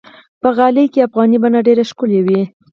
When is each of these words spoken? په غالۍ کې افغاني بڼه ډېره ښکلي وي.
په 0.41 0.49
غالۍ 0.57 0.85
کې 0.93 1.05
افغاني 1.07 1.37
بڼه 1.43 1.59
ډېره 1.67 1.83
ښکلي 1.89 2.19
وي. 2.25 2.41